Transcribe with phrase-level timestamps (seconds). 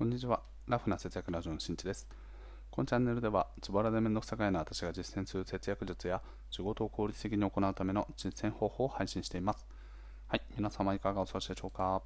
[0.00, 0.40] こんにちは。
[0.66, 2.08] ラフな節約ラジオのしんちです。
[2.70, 9.66] このチャンネルでは、ズボラでめんどくさがいな私が実践する節約術や仕事を効率的に行うための実践方法を配信しています。
[10.26, 12.00] はい、皆様いかがお過ごしでしょうか？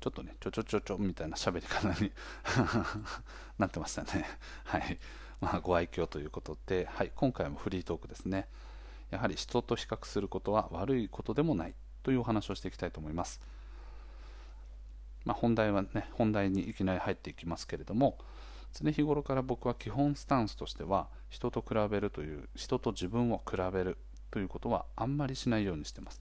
[0.00, 2.10] ちょっとね、ちょちょちょちょみたいな喋り方に
[3.56, 4.26] なってましたね。
[4.64, 4.98] はい。
[5.40, 8.48] まあ、ご愛嬌ということで、はい、今回もフリートークですね。
[9.10, 13.40] やはり人と比較することは悪いことでもないというお話をしていきたいと思います。
[15.24, 18.18] まあ、本題はね、本題にいきなり入っていきますけれども、
[18.72, 23.98] 常日頃から僕は基本スタンスとしては、人と比べるという、人と自分を比べる
[24.30, 26.20] ということはあんまりしないようにしてます。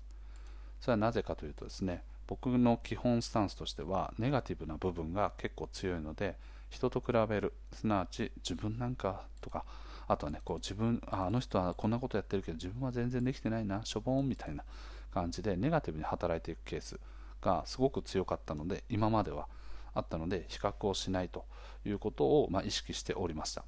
[0.79, 6.37] それはなぜかというとですね、僕の基本スタンスとしては、ネガティブな部分が結構強いので、
[6.69, 9.65] 人と比べる、すなわち自分なんかとか、
[10.07, 14.63] あとはね、こう自分、あの人はこんなことやってるけど、自分は全然できてないな、しょぼんみたいな
[15.11, 16.99] 感じで、ネガティブに働いていくケース
[17.43, 19.47] がすごく強かったので今までは
[19.93, 21.45] あったので比較をしないと
[21.85, 23.65] いうことを、まあ、意識しておりました、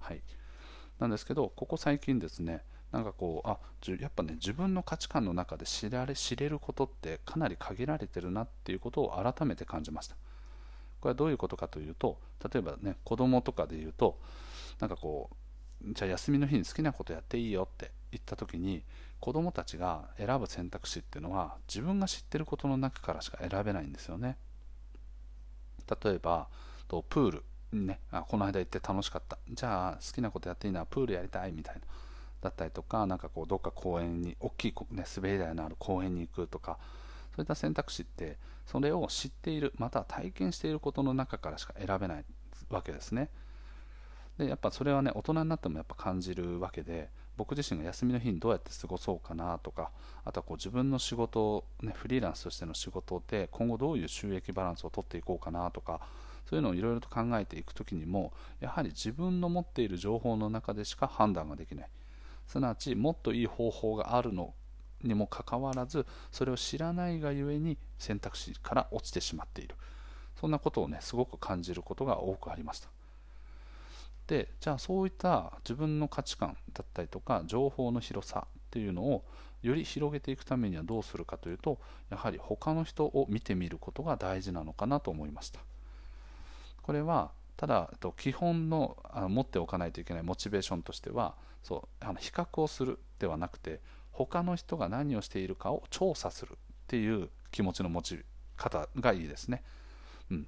[0.00, 0.22] はい、
[0.98, 3.58] なんですけどここ最近ですねなんかこうあ
[4.00, 10.16] やっぱね自分の価値観の中で知られ知れることってかなり限られてるなっていうことを改めて感じました。
[11.00, 12.18] これはどういうことかというと
[12.52, 14.18] 例えばね子供とかで言うと
[14.80, 15.30] なんかこ
[15.84, 18.82] うじゃあ休みの日に好きなことやっていいよって言った時に
[19.20, 24.36] 子どもたちが選ぶ選択肢っていうのは自分が知ってることの中からしか選べないんですよね。
[26.02, 26.48] 例えば
[26.86, 27.44] とプール。
[27.72, 28.00] ね。
[28.10, 29.38] あこの間行って楽しかった。
[29.50, 30.86] じゃあ好きなことやっていいな。
[30.86, 31.52] プールやりたい。
[31.52, 31.80] みたいな。
[32.40, 36.78] だったりとかなんかこうどっか公園に大きい、ね、滑り台のある公園に行くとか
[37.34, 38.36] そういった選択肢って
[38.66, 42.24] それを知っているまたは体験していることの中からしか選べない
[42.70, 43.28] わけですね。
[44.38, 49.92] でやっぱそれはね大人になってもやっぱ感じるわけで僕自身が休みの日にどうやって過ごそうかなとか
[50.24, 56.00] あとはこう自分の仕事、ね、フリーランスとしての仕事で今後どういう収益バランスをとっていこうかなとか
[56.50, 61.88] そういうのをいろいろと考えていくときにもやはり自分の持っている情報の中でしか判断ができない。
[62.46, 64.54] すなわちもっといい方法があるの
[65.02, 69.76] にもかかわらずそれを知らないがゆえに選択肢から落ちてしまっている。
[70.40, 72.88] そんなことをねすごく感じることが多くありました。
[74.28, 79.24] でじゃあそういった自分の価値観だったりとか情報の広さっていうのを
[79.62, 81.78] より広げていくためにはどうするかというと
[82.10, 85.60] やはり他の人を見てみることが大事なのかなと思いました。
[86.82, 93.80] これはただ基本のあの持っておかないといけないモチベーションとしてはそうあの比較をするではなくて
[94.12, 96.54] 他の人が何をしているかを調査するっ
[96.86, 98.24] ていう気持ちの持ち
[98.56, 99.62] 方がいいですね、
[100.30, 100.46] うん、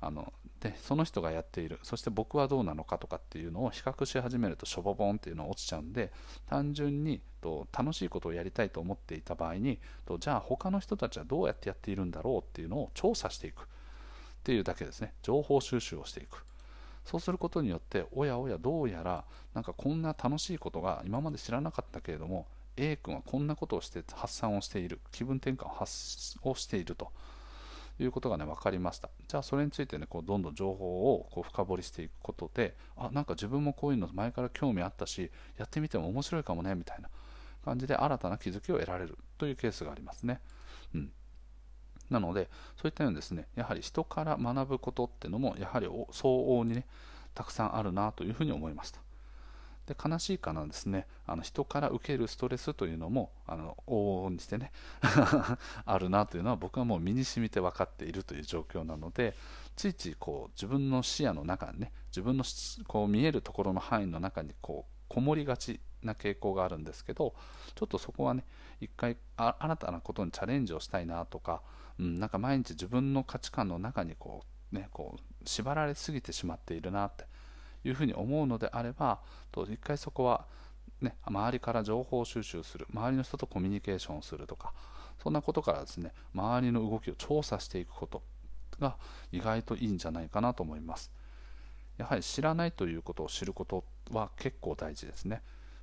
[0.00, 1.78] あのでその人がやっている。
[1.82, 6.12] そして僕はどうなのかとかっていうのを比較し始めるとしょぼぼんっていうのが落ちちゃうんで
[6.48, 13.62] 単純にと楽しいことをやりたいと思っていた場合にとじゃあ他の人たちはどうやってやっているんだろうっていうのを調査していく。
[13.62, 15.12] っていうだけですね。
[15.22, 16.44] 情報収集をしていく。
[17.04, 19.24] そうすることによっておやおやどうやら
[19.54, 22.46] なんかこんな楽しいことが今まで知らなかったけれども
[22.76, 25.00] A 君はこんなことをして発散をしている。
[25.10, 27.10] 気分転換を発をしていると。
[28.02, 29.10] いうことがね分かりました。
[29.28, 37.08] じゃあそれについてねこうどんどん情報をこう深掘りしていくことであなんか自分もこういうの前から興味あったしやってみても面白いかもねみたいな
[37.64, 40.40] 感じで新たな気づきを得られるというケースがありますね。
[40.94, 41.12] うん。
[42.10, 46.86] なのでそういったようにですねやはり人から学ぶことっていうのもやはり相応にね
[47.34, 49.00] たくさんあるなというふうに思いました。
[49.90, 51.08] で悲しいかなですね。
[51.26, 54.70] あの人から受けるストレスというのもあの往々にしてね
[55.84, 59.34] あるなというのは僕はもう身に染みて分かっているという状況なので
[59.74, 62.44] ついついこう自分の視野の中にね自分の
[62.86, 67.34] こう見えるところの範囲の中にこうこもりがちな傾向があるんですけど
[67.74, 68.44] ちょっとそこはね
[68.80, 71.62] 一回新たなことにチャレンジをしたいなとか、
[71.98, 77.26] うん、なんか毎日自分の価値観の中にこうねこう縛られすぎてしまっているなって
[77.84, 79.20] いうふうに思うのであれば
[79.52, 80.46] と一回そこは、
[81.00, 84.72] ね、周りから情報収集する周りの人とコミュニケーションするとか
[85.22, 88.22] そんなことからですね周りの動きを調査していくこと
[88.80, 88.96] が
[89.32, 91.10] 意外といいんじゃないかなと思います。
[91.98, 95.42] やはり知らないということを知ることは結構大事ですね、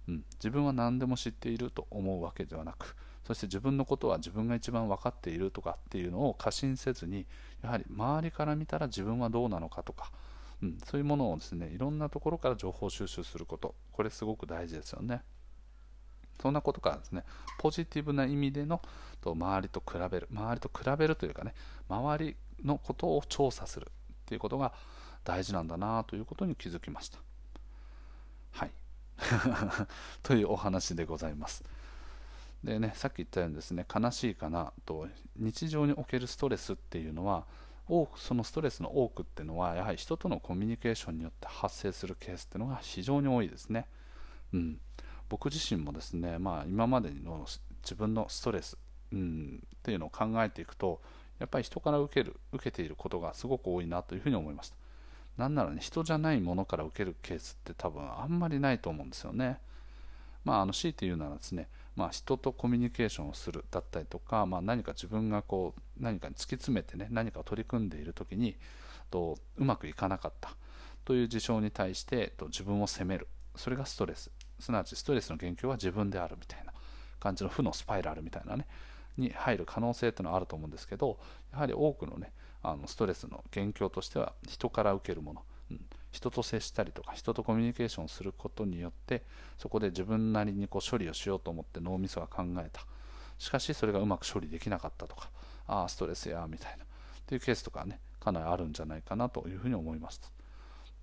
[0.10, 7.27] うん、自分は何でも知っていると思うわけではなくそして自分のことは自分が一番分かっているとかっていうのを過信せずに
[7.62, 10.12] やはり周りから見たら自分はどうなのかとか
[10.63, 13.75] うん、そういうものをですねいろんなところから情報収集すること。
[13.92, 15.21] これすごく大事ですよね。
[16.42, 17.24] そんなことからですね
[17.57, 18.81] ポジティブな意味での
[19.21, 20.27] と周りと比べる。
[20.31, 21.54] 周りと比べるというかね
[21.89, 23.88] 周りのことを調査する。
[23.88, 24.74] っていうことが
[25.24, 27.19] 大事なんだなということに気づきました。
[28.51, 28.71] はい。
[30.21, 31.63] というお話でございます。
[32.63, 37.45] でねさっき言ったようにですね悲しいかなと日常におけるストレスっていうのは
[37.89, 43.86] 多くそのストレスの多くっていうのはやはり人とのコミュニケーションによって発生するケースっていうのが非常に多いですね、
[44.54, 44.80] うん、
[45.30, 47.45] 僕自身もですね、まあ、今までの
[47.84, 48.78] 自分のストレス、
[49.13, 51.01] うん、っていうのを考えていくと
[51.39, 54.75] やっぱり人から受ける受けていることがすごく多いなというふうに思いました。
[55.38, 59.60] なんならね人じゃないものから受けるケースって多分あんまりないと思うんですよね。
[60.44, 61.68] まあ、あの強いて言うならですね、
[61.98, 68.56] まあ、人とコミュニケーションをするだったりとか、まあ、何か自分がこう何かに突き詰めてね何かを取り組んでいる時に
[69.10, 70.56] とうまくいかなかった
[71.04, 73.28] という事象に対してと自分を責める。
[73.56, 74.30] それがストレス。
[74.60, 76.74] すなわちストレスの元凶は自分であるみたいな
[77.20, 78.68] 感じの負のスパイラルみたいなね
[79.18, 81.20] に入る可能性というのはあると思うんですけど
[81.52, 85.44] やはり多くのねあのストレスの元凶としては人から受けるもの、
[86.12, 89.24] 人と接したりとか人とコミュニケーションすることによって
[89.57, 92.81] そこで自分なりにこう処理をしようと思って脳みそが考えた。
[93.38, 95.30] しかしそれがうまく処理できなかったとか
[95.68, 96.83] ああストレスやみたいな。
[96.83, 96.88] っ
[97.27, 100.21] ていうケースとかねかなりあるんじゃないかなというふうに思います。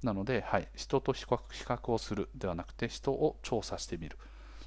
[0.02, 4.18] なので、はい、人と比較比較をするではなくて人を調査してみる。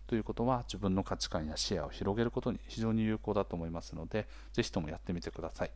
[0.07, 5.71] ということは自分の価値観や視野を広げることに非常に有効だと思いますのでぜひともやってみてください、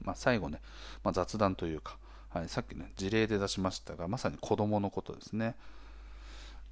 [0.00, 0.60] まあ、最後ね、
[1.02, 1.98] まあ、雑談というか
[2.30, 5.54] はい、さっきね、事例で出しましたが、まさに子供のことですね。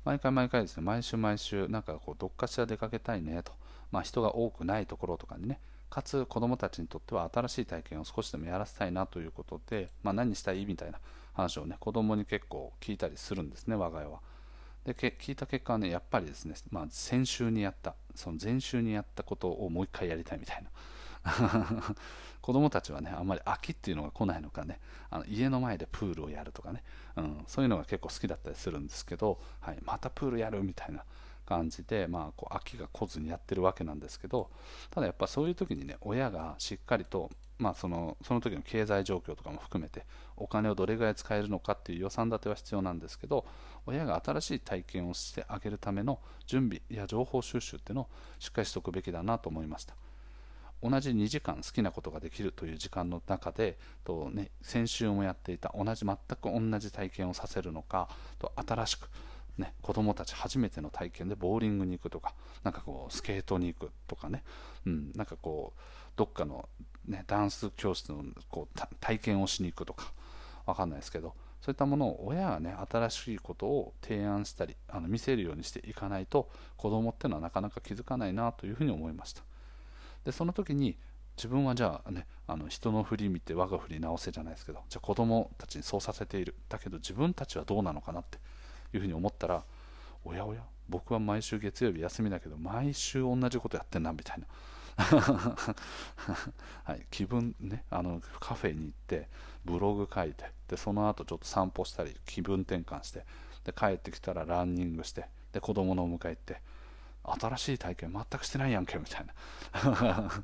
[0.04, 3.52] 毎回毎回ですね、毎週毎週、なんかこう、どっかしら出かけたいねと、
[3.90, 5.58] まあ、人が多くないところとかにね、
[5.88, 10.98] かつ子供たちにとっては新しい体験を少しでもやらせたいなということで、まあ、何したいみたいな
[11.32, 14.20] 話をね、子供に結構聞いたりするんですね、我が家は。
[14.84, 20.68] で聞いた結果はね、やっぱりですね、まあ、先週にやった、その前週にやったことをもう一回やりたいみたいな。
[22.40, 24.81] 子供たちはね、あんまり秋っていうのが来ないのかね、
[25.11, 26.84] あの家の前でプールをやるとかね、
[27.17, 31.05] うん、そういうのが結構好きだったりするんですけど、はい、またプールやるみたいな
[31.44, 34.50] 感じで、まあ、こう秋が来ずにやってるわけなんですけど、
[34.90, 40.05] ただやっぱそういう時にね、親がしっかりと、まあ、そのその時の経済状況とかも含めて、
[40.37, 43.46] お金をどれぐらい使えるのかっていう予算立ては必要なんですけど、
[43.87, 48.08] 親が新しい体験をしてあげるための準備や情報収集っていうのを
[48.38, 49.94] しっかりしておくべきだなと思いました。
[50.82, 58.08] 同じ2時間好きなことができるという時間の中でと、ね、先週もやっていた同じ全く同じ体験をさせるのか
[58.38, 59.08] と新しく、
[59.58, 64.43] ね、子供たち初めての体験でボーリングに行くとかなんかこうスケートに行くとかね、
[64.87, 65.81] うん、なんかこう
[66.17, 66.69] どっかの、
[67.06, 70.12] ね、ダンス教室のこう体験をしに行くとか
[70.67, 79.43] わかんないですけどそういったものを親がね新しいことを提案したりあの見せるようにしていかないと子供っていうのはなかなか気づかないなというふうに思いました。
[80.26, 80.99] でその時に
[81.37, 86.56] 自分はじゃあねあの人の振り見て我が振り直せじゃないですけどじゃあ子供たちにそうさせている。
[86.69, 88.38] だけど自分たちはどうなのかなって
[88.93, 89.62] いうふうに思ったら
[90.25, 94.46] おやおや僕は毎週月曜日休みだけど毎週同じことやってんなみたいな。
[96.84, 99.28] はい、気分ねあのカフェに行って
[99.64, 103.25] ブログ書いてでその後ちょっと散歩したり気分転換して
[103.62, 106.62] で帰ってきたらランニングしてで子供のお迎え行って
[107.34, 109.32] 新しい体験全くしてないやんけみたいな、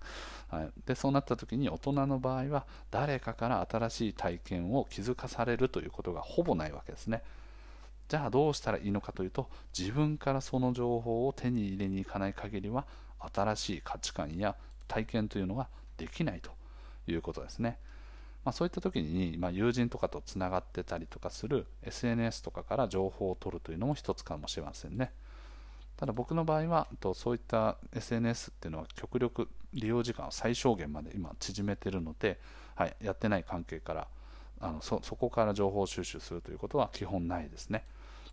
[0.49, 7.23] はい、でそうなった時に大人の場合は誰かから新しい体験を気づかされるということがほぼないわけですね。
[8.09, 12.85] じゃあどうしたらいいのかというと自分からその情報を手に入れに行かない限りは
[13.33, 14.55] 新しい価値観や
[14.87, 16.51] 体験というのができないと
[17.07, 17.79] いうことですね、
[18.45, 25.13] まあ、そういった時に、まあ、友人とかとつながってたりとかする SNS とかから情報を取るというのも一つかもしれませんね。
[26.03, 32.41] ただ僕の場合はとそういった SNS っていうのは極力利用時間を最小限まで今縮めてるので、
[32.75, 34.09] はい、やってない関係から
[34.61, 37.85] あのそこから情報収集するということは基本ないですね。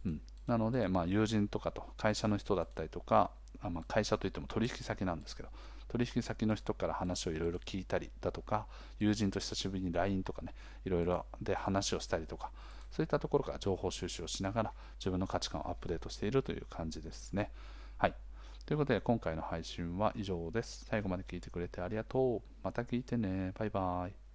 [0.03, 3.29] うん、なので、まあ、友人とかと会社の人だったりとか
[3.61, 5.49] あ、まあ、会社といっても取引先なんですけど
[5.89, 8.65] 取引先の人から話をいろいろ聞いたりだとか
[8.97, 12.49] 友人と久しぶりに LINE とかねいろいろで話をしたりとか
[12.91, 17.51] そういったところから情報収集をしながら自分の価値観をアップデートしているという感じですね。
[17.97, 18.15] はい。
[18.65, 20.85] ということで今回の配信は以上です。
[20.85, 22.41] 最後まで聞いてくれてありがとう。
[22.63, 23.51] また聞いてね。
[23.57, 24.28] バイバイ。